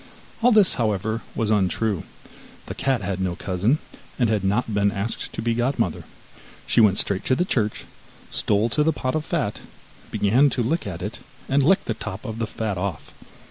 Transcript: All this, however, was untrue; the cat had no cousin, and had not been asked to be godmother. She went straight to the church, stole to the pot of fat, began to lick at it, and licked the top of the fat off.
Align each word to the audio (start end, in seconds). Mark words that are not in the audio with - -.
All 0.41 0.51
this, 0.51 0.73
however, 0.81 1.21
was 1.35 1.51
untrue; 1.51 2.05
the 2.65 2.73
cat 2.73 3.03
had 3.03 3.21
no 3.21 3.35
cousin, 3.35 3.77
and 4.17 4.29
had 4.29 4.43
not 4.43 4.73
been 4.73 4.91
asked 4.91 5.31
to 5.33 5.43
be 5.43 5.53
godmother. 5.53 6.05
She 6.65 6.81
went 6.81 6.97
straight 6.97 7.23
to 7.25 7.35
the 7.35 7.45
church, 7.45 7.83
stole 8.31 8.67
to 8.69 8.81
the 8.81 8.93
pot 8.93 9.13
of 9.13 9.23
fat, 9.25 9.61
began 10.09 10.49
to 10.49 10.63
lick 10.63 10.87
at 10.87 11.03
it, 11.03 11.19
and 11.47 11.61
licked 11.61 11.85
the 11.85 11.93
top 11.93 12.25
of 12.25 12.39
the 12.39 12.47
fat 12.47 12.79
off. 12.79 13.13